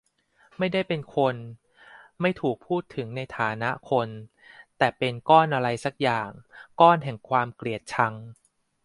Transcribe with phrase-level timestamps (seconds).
[0.57, 1.35] ไม่ได้เป็น-คน
[2.21, 4.09] ไม่ถูกพูดถึงในฐานะ -คน
[4.77, 6.29] แต่เป็นก้อนอะไรสักอย่าง
[6.81, 8.13] ก้อนแห่งความเกลียดชัง